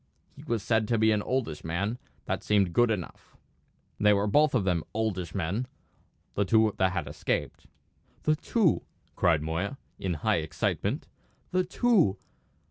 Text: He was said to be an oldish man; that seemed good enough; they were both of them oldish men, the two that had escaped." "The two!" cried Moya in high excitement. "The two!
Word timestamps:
He 0.35 0.41
was 0.43 0.63
said 0.63 0.87
to 0.87 0.97
be 0.97 1.11
an 1.11 1.21
oldish 1.21 1.63
man; 1.63 1.99
that 2.25 2.41
seemed 2.43 2.73
good 2.73 2.89
enough; 2.89 3.37
they 3.99 4.13
were 4.13 4.25
both 4.25 4.55
of 4.55 4.63
them 4.63 4.83
oldish 4.95 5.35
men, 5.35 5.67
the 6.33 6.43
two 6.43 6.73
that 6.79 6.93
had 6.93 7.07
escaped." 7.07 7.67
"The 8.23 8.35
two!" 8.35 8.81
cried 9.15 9.43
Moya 9.43 9.77
in 9.99 10.15
high 10.15 10.37
excitement. 10.37 11.07
"The 11.51 11.63
two! 11.63 12.17